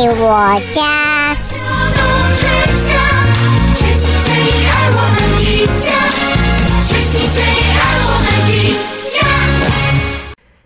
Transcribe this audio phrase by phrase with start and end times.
[0.00, 1.10] 爱我家。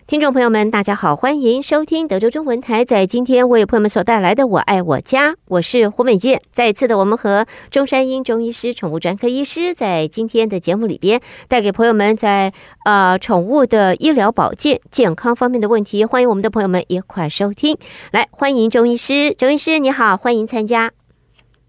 [0.07, 2.85] 听众朋友们，大家好，欢迎收听德州中文台。
[2.85, 6.43] 在今天为朋友们所带来的《我爱我家》，我是胡美健。
[6.51, 12.53] 再一次的，我们和中山英中医师、宠物专科医师，在今天的节目里边，带给朋友们在
[12.85, 16.05] 呃宠物的医疗保健、健康方面的问题。
[16.05, 17.75] 欢迎我们的朋友们一块收听。
[18.11, 20.91] 来，欢迎中医师，中医师你好，欢迎参加。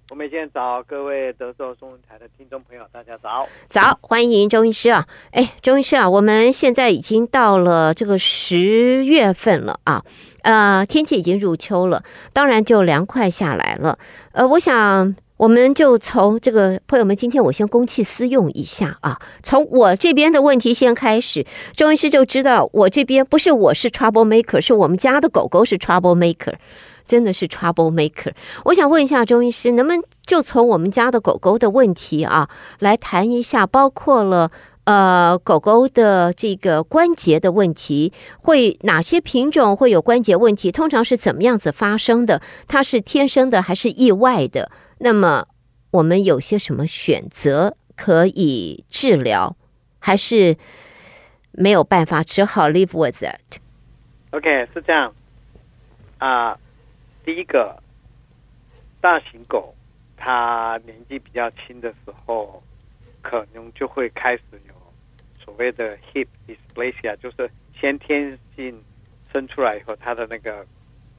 [0.09, 3.45] 我们先找各位德州中文台的听众朋友，大家早。
[3.69, 5.05] 早，欢迎钟医师啊！
[5.33, 10.05] 哎，钟医师啊，我们现在已经到了这个十月份了啊，
[10.42, 13.98] 呃，天气已经入秋了，当然就凉快下来了。
[14.30, 21.45] 呃，我想我们就从这个朋友们，今天我先公器私用一下啊，从我这边的问题先开始，
[21.75, 26.55] 钟医师就知道我这边不是我是 trouble maker，是我们家的狗狗是 trouble maker。
[27.07, 28.33] 真的是 trouble maker。
[28.65, 34.51] 我想问一下中医师，能不能就从我们家的狗狗的问题啊来谈一下，包括了
[34.85, 40.71] 呃狗狗的这个关节的问题，会哪些品种会有关节问题？
[40.71, 42.43] 通常是怎么样子发生的？
[42.67, 44.71] 它是天生的还是意外的？
[44.99, 45.47] 那么
[45.93, 49.57] 我们有些什么选择可以治疗，
[49.99, 50.57] 还是
[51.53, 55.12] 没有办法，只好 live with it？OK，是这样
[56.19, 56.57] 啊。
[57.27, 57.82] 第一个，
[59.00, 59.74] 大型狗，
[60.16, 62.62] 它年纪比较轻的时候，
[63.20, 64.74] 可能就会开始有
[65.44, 68.80] 所谓的 hip dysplasia，就是先天性
[69.32, 70.64] 生出来以后，它的那个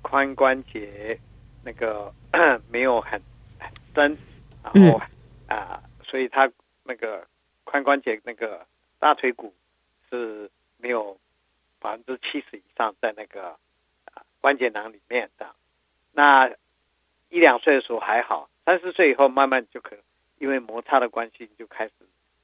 [0.01, 1.19] 髋关节
[1.61, 2.13] 那个
[2.71, 3.21] 没有很
[3.59, 4.17] 很深，
[4.63, 5.01] 然后
[5.49, 6.49] 啊、所以它
[6.85, 7.27] 那个
[7.65, 8.65] 髋关节那个
[8.97, 9.53] 大腿骨
[10.09, 11.19] 是没有
[11.81, 13.49] 百分之七十以上在那个
[14.13, 15.45] 啊关节囊里面的。
[16.17, 16.49] 那
[17.29, 20.03] 一两岁的时候还好，三四岁以后慢慢就可能
[20.39, 21.93] 因为摩擦的关系，就开始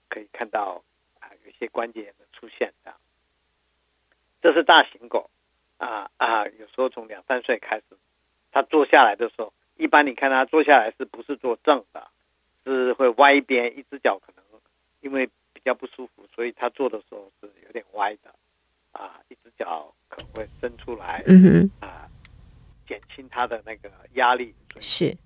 [0.09, 0.83] 可以看到
[1.19, 2.99] 啊有些关节炎的出现这样。
[4.43, 5.27] 这是大型狗
[5.79, 7.97] 啊啊，有时候从两三岁开始，
[8.51, 12.07] 它坐下来的时候，一般你看它坐下来是不是坐正的，
[12.65, 14.43] 是会歪一边，一只脚可能
[15.01, 18.35] 因为比较不舒服，所以它坐的时候是有点歪的
[18.91, 22.02] 啊，一只脚可能会伸出来，嗯哼啊。
[22.87, 25.17] 减轻他的那个压力是，比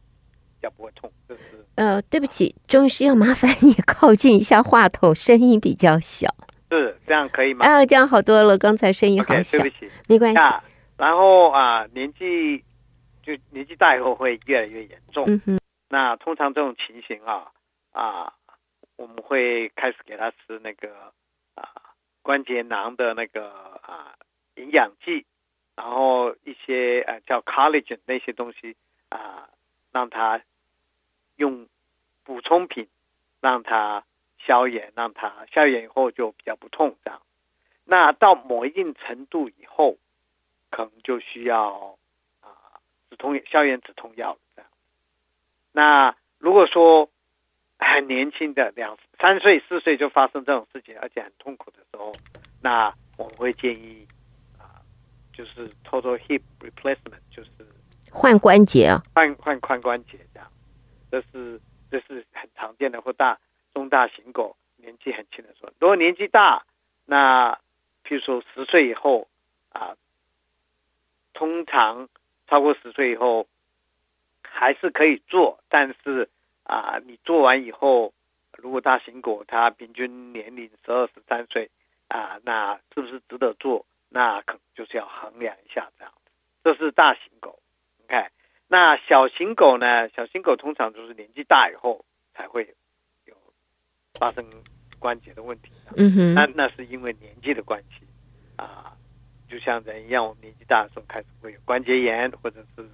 [0.62, 1.12] 较不会痛。
[1.28, 1.42] 就是
[1.76, 6.28] 呃，对不起，中医师要麻烦你靠近一下话筒，声音比较小。
[6.70, 7.66] 是这样可以吗？
[7.66, 8.58] 啊，这样好多了。
[8.58, 10.40] 刚才声音好小，okay, 对不起，没关系。
[10.98, 12.58] 然后啊，年纪
[13.24, 15.24] 就年纪大以后会越来越严重。
[15.28, 15.60] 嗯哼。
[15.90, 17.48] 那通常这种情形啊
[17.94, 18.34] 啊，
[18.98, 20.90] 我们会开始给他吃那个
[21.56, 21.70] 啊
[22.22, 23.48] 关节囊的那个
[23.82, 24.14] 啊
[24.56, 25.26] 营养剂。
[25.78, 28.76] 然后一些呃叫 collagen 那些东西
[29.10, 29.48] 啊、
[29.94, 30.42] 让它
[31.38, 31.68] 用
[32.26, 32.88] 补充品，
[33.40, 34.04] 让它
[34.46, 37.22] 消炎，让它消炎以后就比较不痛这样。
[37.86, 39.98] 那到某一定程度以后，
[40.72, 41.96] 可能就需要
[42.42, 42.50] 啊、
[43.10, 44.70] 止痛消炎止痛药这样。
[45.72, 47.08] 那如果说
[47.78, 52.12] 很年轻的两三岁四岁就发生这种事情，而且很痛苦的时候，
[52.64, 54.08] 那我们会建议。
[55.38, 57.50] 就是 total hip replacement，就是
[58.10, 60.52] 换关节啊，换换髋关节这样，
[61.12, 61.62] 这是
[61.92, 63.38] 这是很常见的，或大
[63.76, 66.66] 中大型狗年纪很轻的时候，如果年纪大，
[67.06, 67.54] 那
[68.04, 69.28] 譬如说十岁以后
[69.70, 69.96] 啊，
[71.36, 72.10] 通常
[72.48, 73.46] 超过十岁以后
[74.42, 76.28] 还是可以做，但是
[76.64, 78.12] 啊，你做完以后，
[78.58, 81.70] 如果大型狗它平均年龄十二十三岁
[82.08, 83.86] 啊，那是不是值得做？
[84.10, 86.32] 那可能就是要衡量一下这样子，
[86.64, 87.60] 这是大型狗
[88.00, 88.32] 你看。
[88.70, 90.10] 那小型狗呢？
[90.10, 92.04] 小型狗通常就是年纪大以后
[92.34, 92.68] 才会
[93.26, 93.34] 有
[94.16, 94.46] 发生
[95.00, 95.70] 关节的问题。
[95.96, 96.34] 嗯哼。
[96.34, 98.06] 那那是因为年纪的关系
[98.58, 98.92] 啊，
[99.50, 102.86] 就像人一样，我们年纪大的时候开始会有关节炎，或者是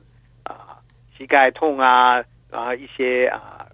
[0.43, 0.77] 啊
[1.17, 3.67] 膝盖痛啊，然后一些啊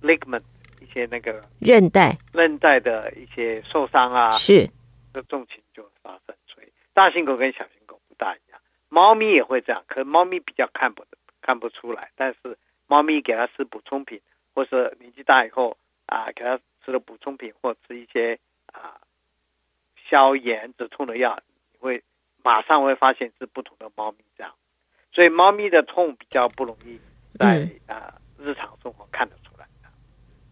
[0.00, 0.42] ligament
[0.80, 4.66] 一些那个韧带韧带的一些受伤啊，是
[5.12, 6.34] 这重情就发生。
[6.98, 11.04] 大型狗跟小型狗不大一样，猫咪也会这样，可猫咪比较看不
[11.40, 12.10] 看不出来。
[12.16, 12.58] 但是
[12.88, 14.20] 猫咪给它吃补充品，
[14.52, 18.36] 或是年纪大以后啊，给它吃了补充品或吃一些
[18.72, 18.98] 啊
[20.10, 21.38] 消炎止痛的药，
[21.70, 22.02] 你会
[22.42, 24.52] 马上会发现是不同的猫咪这样。
[25.12, 26.98] 所以猫咪的痛比较不容易
[27.38, 29.64] 在、嗯、啊日常生活看得出来。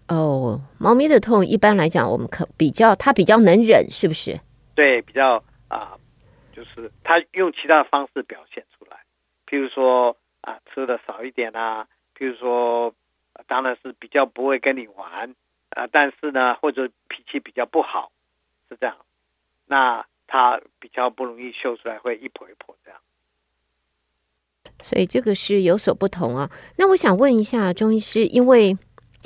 [0.07, 4.39] 哦，猫咪的痛一般来讲，我们可比较它比较能忍，是不是？
[4.77, 5.43] 对，比较啊。
[6.57, 8.97] 就是他用其他的方式表现出来，
[9.47, 11.87] 譬如说啊吃的少一点啊，
[12.17, 12.95] 譬如说，
[13.47, 15.35] 当然是比较不会跟你玩
[15.69, 18.11] 啊，但是呢，或者脾气比较不好，
[18.71, 18.97] 是这样，
[19.67, 22.99] 那他比较不容易秀出来，会一泼一泼这样。
[24.83, 26.51] 所以这个是有所不同啊。
[26.79, 28.75] 那我想问一下钟医师，因为。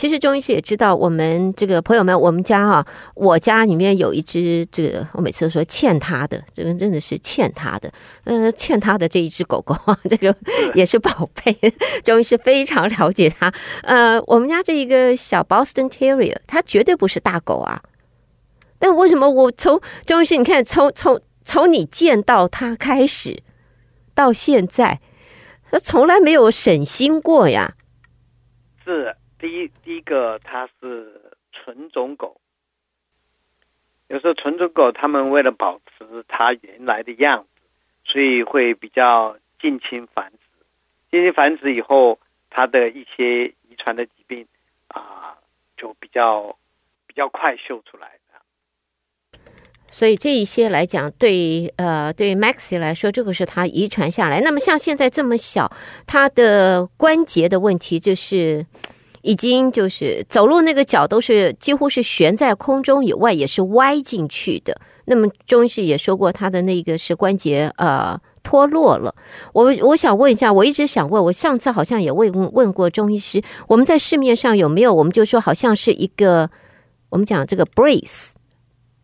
[0.01, 7.93] 其实钟医师也知道，我们这个朋友们，我们家哈、啊，我家里面有一只这个，我每次都说欠他的，这个真的是欠他的，
[8.25, 10.35] 呃，欠他的这一只狗狗啊， 这个
[10.75, 11.55] 也是宝贝。
[12.03, 13.53] 钟医师非常了解他，
[13.83, 17.83] 呃，我们家这一个小 Boston Terrier，它绝对不是大狗啊。
[18.79, 23.43] 但为什么我从钟医师，你看，从从从你见到它开始
[24.15, 24.99] 到现在，
[25.71, 27.75] 它从来没有省心过呀？
[28.83, 29.15] 是。
[29.41, 32.37] 第一，第一个它是纯种狗，
[34.09, 37.49] 有时候纯种狗它们为了保持它原来的样子，
[38.05, 40.39] 所以会比较近亲繁殖。
[41.11, 42.19] 近亲繁殖以后，
[42.51, 44.47] 它的一些遗传的疾病
[44.89, 45.35] 啊，
[45.75, 46.55] 就比较
[47.07, 48.11] 比较快秀出来。
[49.91, 54.41] 所以这一些来讲，对呃，对 Maxie 来说，这个是他遗传下来。
[54.43, 55.73] 那么像现在这么小，
[56.07, 58.67] 他的关节的问题就是。
[59.23, 64.81] 已经就是走路那个脚都是几乎是悬在空中以外，也是歪进去的。
[65.07, 69.15] 那么中医师也说过，他的那个是关节呃脱落了。
[69.53, 74.95] 我我想问一下，我一直想问，我上次好像也问问过中医师，我们在市面上有没有？
[74.95, 76.49] 我们就说好像是一个
[77.09, 78.35] 我们讲这个 brace，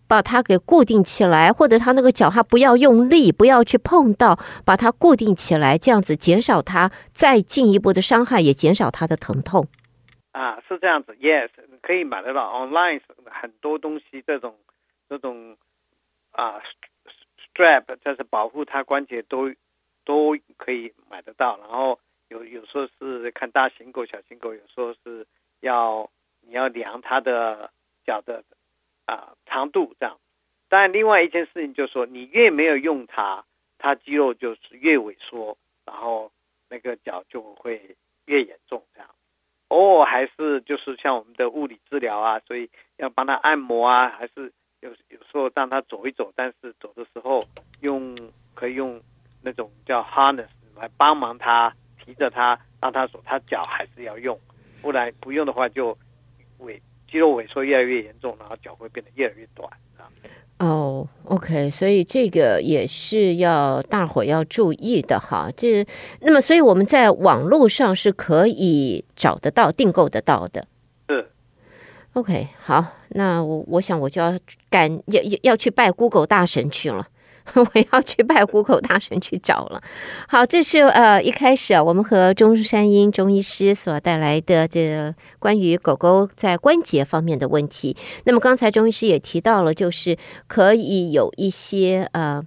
[0.07, 9.67] 把它给固定起来，或者他那个脚他不要用力，不要去碰到，把它固定起来，这样子减少他再进一步的伤害，也减少他的疼痛。
[10.37, 11.49] 啊，是这样子，yes，
[11.81, 14.55] 可以买得到，online 很多东西，这种
[15.09, 15.57] 这种
[16.33, 16.61] 啊
[17.55, 19.51] strap，就是保护它关节都
[20.05, 21.57] 都可以买得到。
[21.59, 21.99] 然后
[22.29, 25.27] 有有时候是看大型狗、小型狗，有时候是
[25.61, 26.11] 要
[26.47, 27.71] 你要量它的
[28.05, 28.45] 脚的
[29.07, 30.19] 啊长度这样。
[30.69, 33.43] 但另外一件事情就是说，你越没有用它，
[33.79, 35.57] 它肌肉就是越萎缩，
[35.87, 36.31] 然后
[36.69, 37.97] 那个脚就会
[38.27, 39.09] 越严重这样。
[39.69, 42.69] 偶尔还是就是像我们的物理治疗啊，所以
[42.99, 47.45] 要帮他按摩啊，还是有有时候让他走一走，但是走的时候
[47.81, 48.17] 用
[48.55, 49.01] 可以用
[49.43, 51.75] 那种叫 harness 来帮忙他
[52.05, 54.39] 提着他让他走，他脚还是要用，
[54.81, 55.97] 不然不用的话就
[56.61, 56.81] 萎
[57.11, 59.69] 肌肉萎缩越来越严重，然后脚会变得越来越短
[59.99, 60.07] 啊。
[60.59, 65.51] 哦、oh，OK，所以这个也是要大伙要注意的哈。
[65.55, 65.87] 这
[66.21, 70.67] 那么，所以我们在网络上是可以找得到、订购得到的。
[71.11, 71.29] 是
[72.15, 74.39] ，OK，好，那我我想我就要
[74.71, 77.07] 赶要要要去拜 Google 大神去了。
[77.55, 79.81] 我要去拜虎口大神去找了。
[80.29, 87.97] 好，这是呃一开始啊，我们和中山英中医师所带来的这关于狗狗在关节方面的问题。
[88.25, 90.17] 那么刚才中医师也提到了，就是
[90.47, 92.43] 可以有一些呃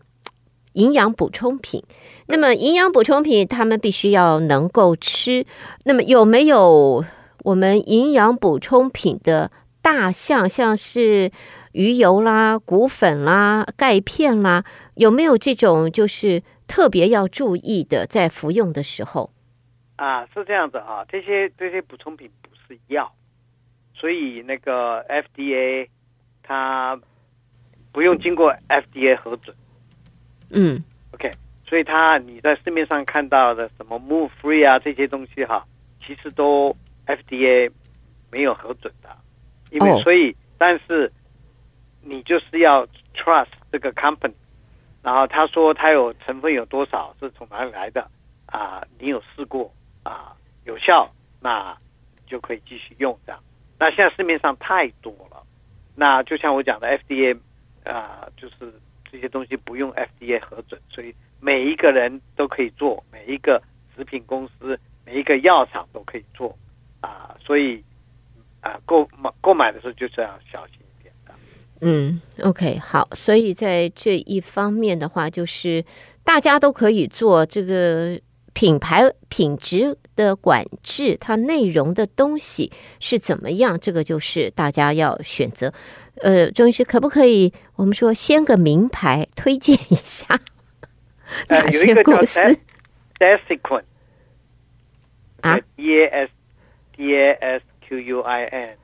[0.73, 1.83] 营养补充品。
[2.27, 5.45] 那么营养补充品，他们必须要能够吃。
[5.85, 7.03] 那么有没有
[7.43, 9.49] 我们营养补充品的
[9.81, 11.31] 大项，像是？
[11.73, 14.65] 鱼油啦、骨粉啦、钙片啦，
[14.99, 19.31] 有没有这种就是特别要注意的，在服用的时候？
[19.95, 23.09] 啊，是这样子啊，这些这些补充品不是药，
[23.95, 25.87] 所以那个 FDA
[26.44, 26.99] 它
[27.94, 29.56] 不用经过 FDA 核准。
[30.49, 31.31] 嗯，OK，
[31.65, 35.65] 所以它你在市面上看到的什么 Move Free 啊这些东西哈，
[36.06, 36.75] 其实都
[37.07, 37.71] FDA
[38.29, 39.09] 没有核准的，
[39.71, 41.09] 因为所以、哦、但是。
[42.01, 44.31] 你就是要 trust 这个 company，
[45.01, 48.09] 然后他说他有成分有多少是从哪里来的
[48.45, 48.83] 啊？
[48.99, 49.71] 你有试过
[50.03, 50.35] 啊？
[50.65, 51.09] 有效，
[51.41, 51.75] 那
[52.27, 53.41] 就可以继续用这样。
[53.79, 55.41] 那现在市面上太多了，
[55.95, 57.39] 那就像我讲的 FDA
[57.85, 58.73] 啊，就是
[59.09, 63.61] 这些东西不用 FDA 核准，所以每一个人都可以做，每一个
[63.95, 66.53] 食品公司、每一个药厂都可以做
[66.99, 67.35] 啊。
[67.39, 67.81] 所以
[68.61, 70.79] 啊，购买购买的时候就是要小心。
[71.81, 75.86] 嗯，OK，好，所以在这一方面的话，就是
[76.24, 78.19] 大家都可以做这个
[78.54, 82.69] 品牌品质的管制，它内容的东西
[83.00, 85.74] 是怎么样，这个就是大家要选择。
[86.21, 90.42] 呃，钟医师可不可以我们说先个名牌推荐一下
[91.48, 92.40] 哪些公司
[93.18, 93.83] ？Desiquin
[95.40, 96.31] 啊，D A S
[96.98, 98.79] D A S Q U I N。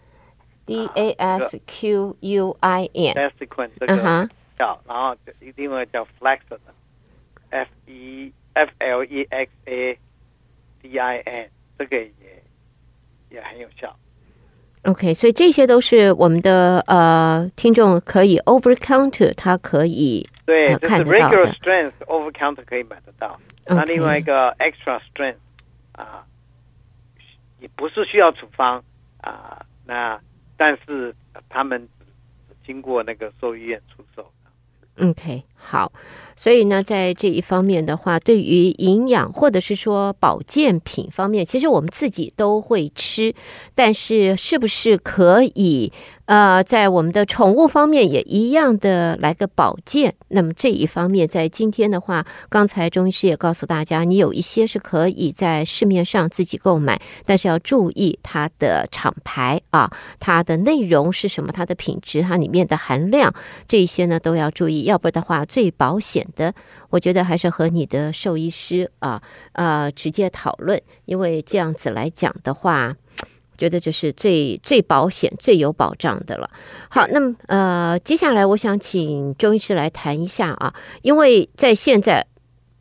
[0.65, 5.15] D A S Q U I N，Desiquin 这个叫，然后
[5.55, 9.97] 另外叫 Flexaderm，F E F L E X A
[10.81, 12.11] D I N，这个也
[13.29, 13.95] 也很有效。
[14.83, 23.39] OK，所以这些都是我们的呃听众可以 over counter，他可以对，呃、这是 regular strength over counter 可以买得到。
[23.65, 25.37] 那另外一个 extra strength
[25.93, 26.23] 啊，
[27.59, 28.83] 也不是需要处方
[29.21, 30.19] 啊，那
[30.57, 31.13] 但是
[31.49, 31.87] 他们
[32.65, 34.31] 经过那个兽医院出售。
[35.01, 35.91] OK，好。
[36.37, 43.33] 所以呢，在这一方面的话，对于营养或者是说保健品方面，其实我们自己都会吃，
[43.73, 45.93] 但是是不是可以？
[46.25, 50.15] 呃，在我们的宠物方面也一样的来个保健。
[50.29, 63.31] 那么这一方面，在今天的话，刚才中医师也告诉大家，你有一些是可以在市面上自己购买，但是要注意它的厂牌啊，它的内容是什么，它的品质，它里面的含量，
[63.67, 64.81] 这些呢都要注意。
[64.81, 66.53] 要不然的话，最保险的，
[66.89, 69.21] 我觉得还是和你的兽医师啊
[69.53, 72.97] 呃直接讨论，因为这样子来讲的话。
[73.57, 76.49] 觉得这是最最保险、最有保障的了。
[76.89, 82.27] 好，那么呃，接下来我想请钟医师来谈一下啊，因为在现在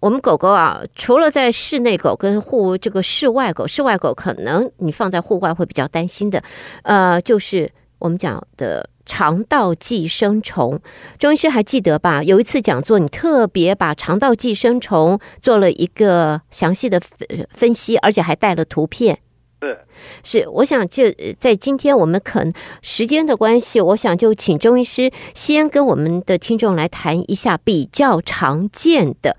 [0.00, 6.42] 我们狗狗啊，除了在室内狗跟户这个室外狗，室外狗可能你放在户外会比较担心的，
[6.82, 10.80] 呃，就是我们讲的肠道寄生虫。
[11.20, 12.24] 钟医师还记得吧？
[12.24, 19.20] 有一次讲座，你特别把肠道寄生虫做了一个详细的分分析，而且还带了图片。
[19.62, 19.78] 是，
[20.24, 21.04] 是，我想就
[21.38, 22.52] 在今天我们可能
[22.82, 29.36] 时间的关系，我想就请钟医师先跟我们的听众来谈一下比较常见的，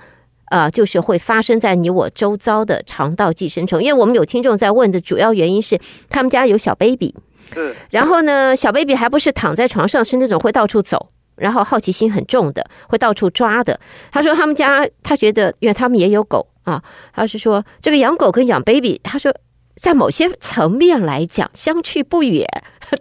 [0.51, 3.83] 呃，就是会发生在你我周遭的肠道寄生虫。
[3.83, 5.77] 因为我们有听众在问的主要原因是
[6.09, 7.13] 他们家有小 baby，
[7.53, 13.79] 是，然后呢，小 baby 还不是躺在床上，是那种会到处走，然后好奇心很重的，会到处抓的。
[14.11, 16.83] 他说他们家他觉得，因为他们也有狗啊，
[17.13, 19.33] 他是说这个养狗跟养 baby，他说。
[19.77, 22.47] 在某些层面来讲，相去不远，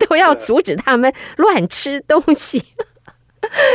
[0.08, 2.60] 都要阻止他们乱吃东西。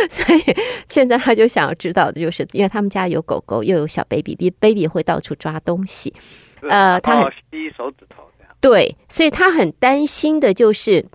[0.09, 0.43] 所以
[0.85, 6.13] 现在他就想要知道的就是，因为他们家有狗狗，又有小 baby，baby 会到处抓东西。
[6.67, 8.28] 呃，他很吸手指头。
[8.61, 11.05] 对，所以他很担心的就是，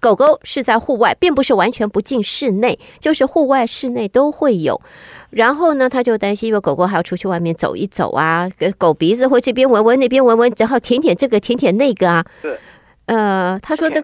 [0.00, 4.80] 狗狗是在户外，并不是完全不进室内，就是户外、室内都会有。
[5.30, 12.24] 然后呢，他就担心，因为狗狗还要出去外面走一走啊，狗鼻子会这边闻闻，那边闻闻，然后舔舔这个，舔舔那个啊。
[12.42, 12.58] 是。
[13.06, 14.02] 呃，他说这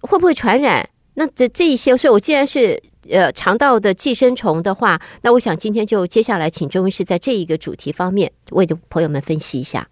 [0.00, 0.88] 会不会传染？
[1.14, 9.88] 那这这一些，所以我既然是呃肠道的寄生虫的话，那我想今天就接下来请钟医师在这一个主题方面为的朋友们分析一下。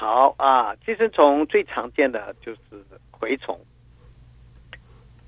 [0.00, 2.60] 好啊，寄生虫最常见的就是
[3.20, 3.58] 蛔虫。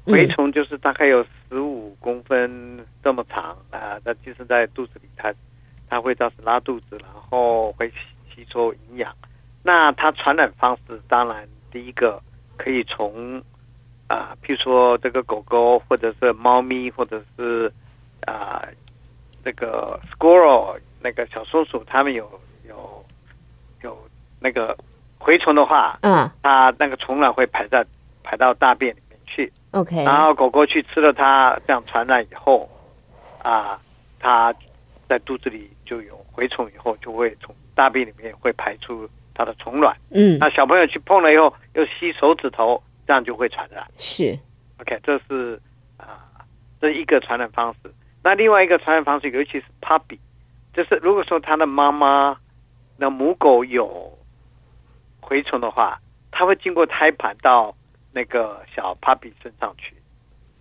[0.07, 5.35] 蛔虫就是大概有十五公分这么长啊，它寄生在肚子里，它
[5.89, 7.97] 它会造成拉肚子，然后会吸
[8.33, 9.13] 吸收营养。
[9.65, 12.23] 那它传染方式，当然第一个
[12.57, 13.43] 可以从
[14.07, 17.73] 啊，譬如说这个狗狗，或者是猫咪，或者是
[18.25, 18.63] 啊
[19.45, 22.41] 那个 squirrel 那个小松鼠，它们有
[24.41, 24.77] 那个
[25.19, 27.85] 蛔虫的话，嗯，它那个虫卵会排在
[28.25, 29.53] 排到大便里面去。
[29.73, 32.69] OK，然后狗狗去吃了它，这样传染以后，
[33.43, 33.79] 啊，
[34.19, 34.53] 它
[35.09, 39.97] 在肚子里就有蛔虫，以后就会从大便里面会排出它的虫卵。
[40.11, 43.87] 嗯，那小朋友去碰了以后，又吸手指头，这样就会传染。
[43.99, 44.37] 是
[44.81, 45.61] ，OK，这是
[45.97, 46.25] 啊，
[46.81, 47.91] 这是一个传染方式。
[48.23, 50.19] 那另外一个传染方式，尤其是 puppy，
[50.75, 52.37] 就是如果说它的妈妈
[52.97, 54.13] 那母狗有
[55.31, 55.99] 蛔虫的话，
[56.31, 57.75] 它会经过胎盘到。
[58.13, 59.95] 那个小 puppy 身上去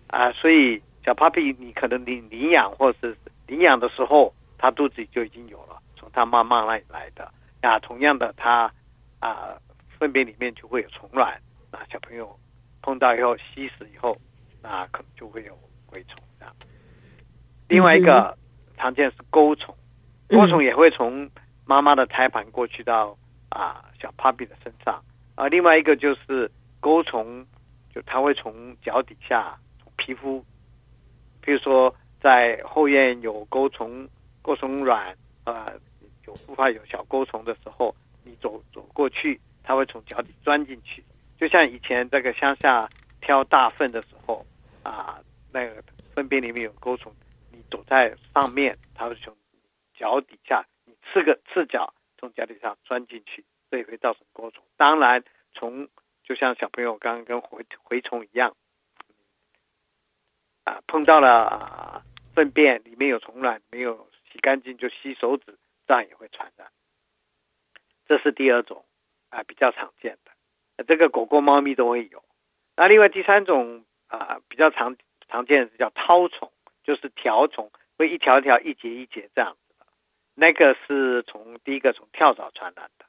[0.06, 3.16] 啊，所以小 puppy 你可能领领养或是
[3.48, 7.28] 领养的时候，它肚子里就已经有了，从它妈妈那里来的
[7.60, 7.76] 啊。
[7.80, 8.72] 同样的，它
[9.18, 9.48] 啊
[9.98, 11.36] 粪便里面就会有虫卵，
[11.72, 12.32] 那小朋友
[12.82, 14.16] 碰到以后吸食以后，
[14.62, 15.52] 那可能就会有
[15.90, 16.54] 蛔虫这样。
[17.68, 18.38] 另外一个
[18.76, 19.74] 常见是钩虫，
[20.28, 21.28] 钩虫也会从
[21.66, 23.16] 妈妈的胎盘过去到
[23.48, 25.02] 啊小 puppy 的身上
[25.34, 25.48] 啊。
[25.48, 26.50] 另外一个就是。
[26.82, 27.44] 钩虫
[27.94, 29.54] 就它会从脚底下
[29.98, 30.42] 皮肤，
[31.42, 34.08] 比如说在后院有钩虫、
[34.40, 35.14] 钩虫卵
[35.44, 35.70] 啊、
[36.26, 41.04] 有孵化有小钩虫的时候，你走走过去，它会从脚底钻进去，
[41.38, 42.88] 就像以前这个乡下
[43.20, 44.42] 挑大粪的时候
[44.82, 45.20] 啊，
[45.52, 47.12] 那个粪便里面有钩虫，
[47.52, 49.36] 你走在上面，它会从
[49.98, 54.64] 脚底下，你赤个赤脚从脚底下钻进去，这也会造成钩虫。
[54.76, 55.22] 当然
[55.54, 55.88] 虫
[56.24, 58.56] 就像小朋友刚刚跟蛔蛔虫一样，
[60.64, 62.02] 啊，碰到了啊
[62.34, 66.68] 粪便里面有虫卵，没有洗干净就吸手指，这样也会传染。
[68.06, 68.84] 这是第二种
[69.30, 70.84] 啊，比较常见的。
[70.84, 72.22] 这个狗狗、猫咪都会有。
[72.76, 74.96] 那另外第三种啊，比较常
[75.28, 76.50] 常见的是叫绦虫，
[76.84, 79.86] 就是条虫，会一条一条、一节一节这样子的。
[80.34, 83.04] 那个是从第一个从跳蚤传染的。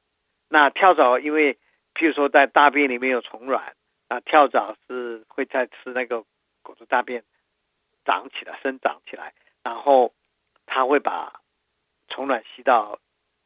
[0.53, 1.53] 那跳蚤因为
[1.95, 3.73] 譬如说在大便里面有虫卵，
[4.09, 6.25] 那跳蚤是会在吃那个
[6.61, 7.23] 狗的大便
[8.03, 9.31] 长起来、生长起来，
[9.63, 10.11] 然后
[10.65, 11.39] 它会把
[12.09, 12.99] 虫卵吸到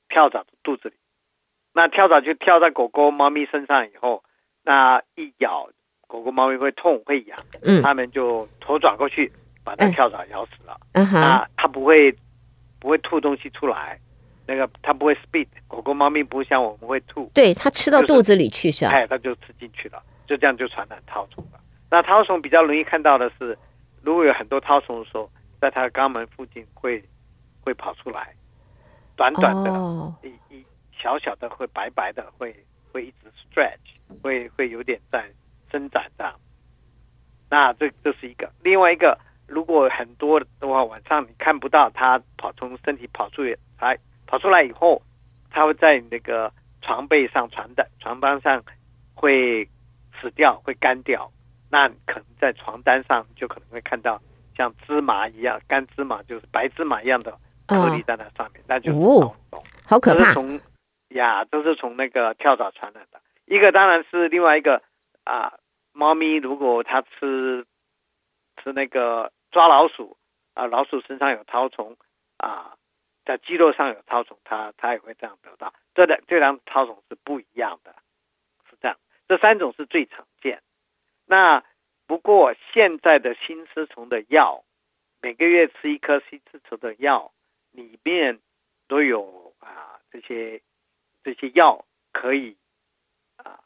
[0.10, 0.96] 跳蚤的肚子里。
[1.74, 4.24] 那跳蚤就跳在狗狗、猫咪身上以后，
[4.64, 5.70] 那一咬，
[6.08, 9.32] 狗狗、猫咪会痛会痒，嗯，它们就头转过去
[9.64, 10.76] 把那跳蚤咬死了。
[10.94, 12.16] 嗯哼，那它不会
[12.80, 14.00] 不会吐东西出来，
[14.48, 18.92] 那个它不会 spit，狗狗、猫咪不会像我们会吐，对，它吃到肚子里去是吧？
[18.92, 21.60] 哎，它就吃进去了，就这样就传染绦虫了。
[21.90, 23.58] 那绦虫比较容易看到的是，
[24.04, 27.02] 如果有很多绦虫的时候，在它的肛门附近会
[27.64, 28.34] 会跑出来，
[29.16, 29.72] 短短的。
[29.72, 30.14] 哦
[30.98, 32.56] 小小的会白白的，会
[32.92, 33.78] 会一直 stretch，
[34.24, 35.24] 会会有点在
[35.70, 36.34] 伸展这样。
[37.48, 43.44] 那这这是一个，另外一个，如果很多的话，晚上你看不到它跑从身体跑出
[43.80, 43.96] 来，
[44.28, 45.02] 跑出来以后，
[45.52, 46.52] 它会在那个
[46.82, 48.64] 床被上、床单、床单上
[49.14, 49.68] 会
[50.20, 51.32] 死掉，会干掉。
[51.72, 54.22] 那可能在床单上就可能会看到
[54.56, 60.34] 像芝麻一样，干芝麻就是白芝麻一样的颗粒在那上面，那就是絛虫，好可怕。
[61.10, 63.20] 呀，都是从那个跳蚤传染的。
[63.46, 64.82] 一个当然是另外一个
[65.24, 65.54] 啊，
[65.94, 67.66] 猫咪如果它吃
[68.62, 70.18] 吃那个抓老鼠
[70.54, 71.96] 啊，老鼠身上有绦虫
[72.38, 72.74] 啊，
[73.26, 75.74] 在肌肉上有绦虫，它它也会这样得到。
[75.94, 77.94] 这两这两种绦虫是不一样的，
[78.70, 78.98] 是这样。
[79.28, 80.62] 这三种是最常见。
[81.26, 81.64] 那
[82.08, 84.64] 不过现在的新丝虫的药，
[85.22, 87.32] 每个月吃一颗新丝虫的药，
[87.72, 88.40] 里面
[88.88, 90.62] 都有啊这些。
[91.24, 92.56] 这些药可以
[93.38, 93.60] 啊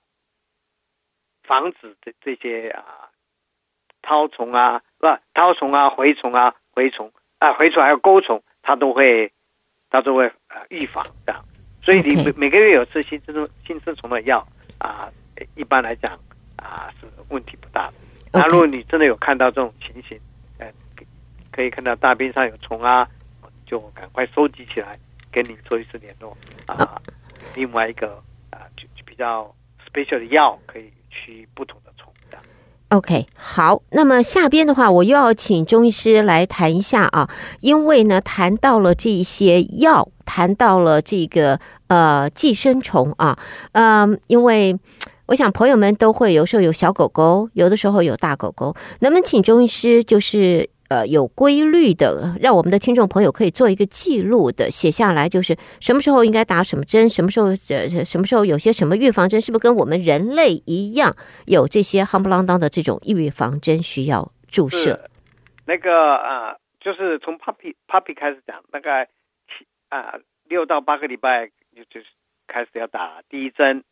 [1.44, 3.10] 防止这这些啊
[4.02, 9.34] 绦虫啊不绦虫啊蛔虫啊蛔虫啊蛔虫还有钩虫，它都会
[9.90, 11.44] 它就会啊预防这样。
[11.84, 14.46] 所以你每每个月有吃新生新生虫的药
[14.78, 15.10] 啊，
[15.56, 16.20] 一般来讲
[16.58, 17.94] 啊是问题不大的。
[18.32, 20.20] 那如果你真的有看到这种情形，
[20.60, 20.72] 呃，
[21.52, 23.08] 可以看到大便上有虫啊，
[23.66, 25.00] 就赶快收集起来，
[25.32, 27.02] 跟你做一次联络啊。
[27.56, 28.22] 另外一个
[28.52, 29.52] 啊，就就比较
[29.88, 31.89] special 的药，可以去不同的。
[32.90, 37.30] OK，好，那么下边的话，我又要请中医师来谈一下啊，
[37.62, 43.38] 因为呢，谈到了这一些药，谈到了这个呃寄生虫啊，
[43.74, 44.80] 嗯、呃，因为
[45.28, 50.70] 我想朋友们都会有时候有小狗狗，有的时候有大狗狗，能不能请中医师就是？
[50.90, 65.08] 呃，有规律的，让我们的听众朋友可以做一个记录的写下来，就是什么时候应该打什么针，什么时候呃什么时候有些什么预防针，是不是跟我们人类一样有这些夯不啷当的这种预防针需要注射？
[65.68, 69.06] 那个啊、呃，就是从 puppy puppy 开始讲，大概
[69.48, 72.08] 七啊六到八个礼拜就就是
[72.48, 73.84] 开始要打第一针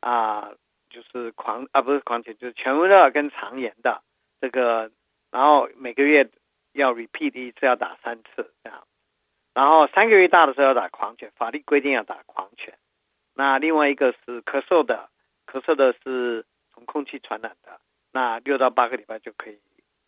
[0.00, 0.48] 啊，
[0.88, 4.00] 就是狂啊不是狂犬，就是犬瘟热跟肠炎的
[4.40, 4.90] 这个，
[5.30, 6.26] 然后每个月。
[6.76, 8.86] 要 repeat 一次，要打三次这样，
[9.54, 12.74] 然后三个月大的时候要打狂犬，法律规定要打狂犬。
[13.34, 15.08] 那另外一个是咳嗽的，
[15.46, 17.80] 咳嗽的是从空气传染的，
[18.12, 19.58] 那六到八个礼拜就可以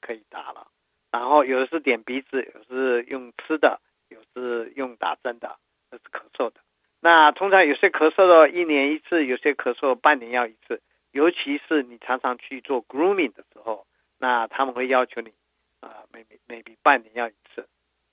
[0.01, 0.67] 可以打了。
[1.11, 5.57] 然后有的是点鼻子，有的是用吃的，有的是用打针的，
[5.91, 6.61] 这是咳嗽的。
[7.01, 13.87] 那通常有些咳嗽的一年一次，有些咳嗽半年要一次，尤其是你常常去做 grooming 的时候，
[14.19, 15.33] 那他们会要求你。
[15.81, 17.69] 啊，每每每比半年要一次，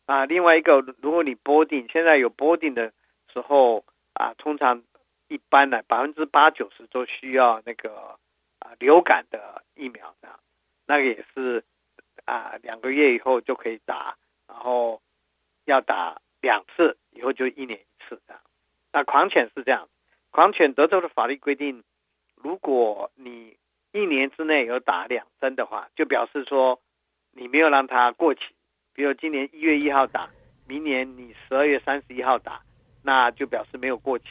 [0.06, 2.94] 啊，另外一个，如果你 boarding 现在有 boarding 的
[3.34, 4.84] 时候啊，通常
[5.28, 8.20] 一般呢，百分之八九十都需要那个
[8.60, 10.40] 啊流感的疫苗这样，
[10.86, 11.64] 那个也是
[12.26, 14.16] 啊两个月以后就可以打，
[14.48, 15.02] 然后
[15.66, 18.42] 要打两次，以后就一年一次这样。
[18.94, 19.90] 那狂犬是这样，
[20.30, 21.84] 狂犬德州的法律规定，
[22.36, 23.58] 如果你
[23.92, 26.80] 一年之内有打两针的话，就表示说。
[27.38, 28.40] 你没有让它过期，
[28.96, 30.30] 比如今年一月一号打，
[30.68, 32.62] 明年你十二月三十一号打，
[33.04, 34.26] 那就表示没有过期，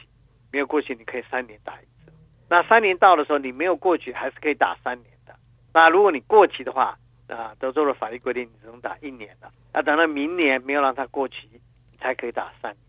[0.51, 2.11] 没有过期你可以三年打一次。
[2.49, 5.35] 那三年到的时候你没有过期，还是可以打三年的。
[5.75, 6.97] 那如果你过期的话，
[7.29, 9.51] 啊，德州的法律规定你只能打一年的。
[9.73, 12.84] 那等到明年没有让它过期，你才可以打三年。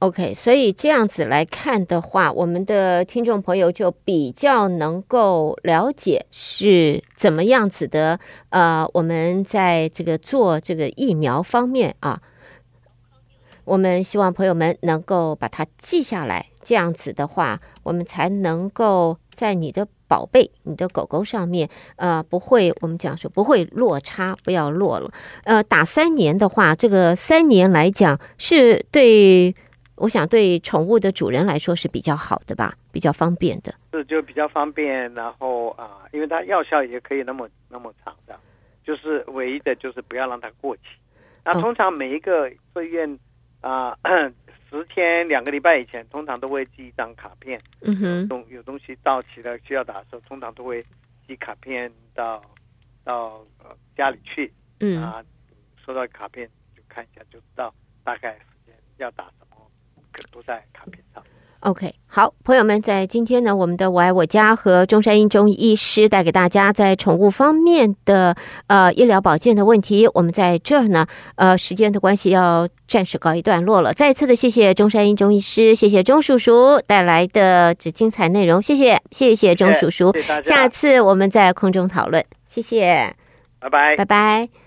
[0.00, 8.20] OK，所以这样子来看的话，我们的听众朋友就比较能够了解是怎么样子的。
[8.50, 12.20] 呃，我们在这个做这个疫苗方面啊，
[13.64, 25.10] 我们希望朋友们能够把它记下来，这样子的话，我们才能够在你的宝贝、你的狗狗上面，呃，不会我们讲说不会落差，不要落了。
[25.44, 29.56] 呃，打三年的话，这个三年来讲是对，
[29.96, 33.74] 我想对宠物的主人来说是比较好的吧，比较方便的。
[33.92, 38.38] 是就比较方便，然后啊、呃，因为它药效也可以那么那么长的，
[38.84, 40.82] 就是唯一的就是不要让它过期。
[41.44, 43.18] 那通常每一个住院
[43.60, 44.30] 啊、呃，
[44.68, 47.58] 十天两个礼拜以前，通常都会寄一张卡片。
[47.80, 50.84] 嗯哼，东有东西到期了需要打的时候，通常都会
[51.26, 52.42] 寄卡片到
[53.04, 54.52] 到呃家里去。
[54.80, 55.24] 嗯啊，
[55.86, 57.72] 收到卡片就看一下，就知道
[58.04, 59.45] 大概时间要打什么，
[60.36, 61.22] 都在卡片上。
[61.60, 73.94] OK，好，朋友们，在今天呢，我们的我爱我家和中山医中医师带给大家在宠物方面的呃医疗保健的问题，我们在这儿呢，呃，时间的关系要暂时告一段落了。
[73.94, 83.14] 再一次的谢谢中山医中医师，谢谢钟叔叔带来的这精彩内容，谢谢，谢谢钟叔叔，谢谢，下次我们在空中讨论，谢谢，
[83.58, 84.65] 拜拜，拜拜。